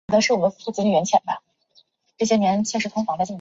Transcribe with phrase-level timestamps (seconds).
[0.01, 0.01] 宽平八年六月逝
[2.79, 2.87] 世。